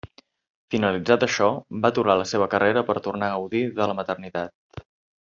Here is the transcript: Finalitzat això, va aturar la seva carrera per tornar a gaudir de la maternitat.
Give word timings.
Finalitzat 0.75 1.25
això, 1.27 1.49
va 1.83 1.91
aturar 1.93 2.15
la 2.21 2.25
seva 2.33 2.47
carrera 2.53 2.83
per 2.91 2.97
tornar 3.09 3.29
a 3.29 3.35
gaudir 3.39 3.63
de 3.81 3.89
la 3.93 3.97
maternitat. 4.01 4.87